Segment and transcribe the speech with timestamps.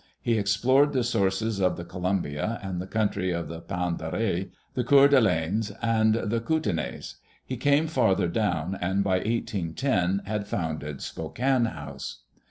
[0.19, 4.83] He explored the sources of the Columbia and the country of the Pend d'Oreilles, the
[4.83, 7.17] Coeur d'Alenes, and the Kootenais.
[7.45, 12.23] He came farther down, and by 18 10 had founded Spokane House.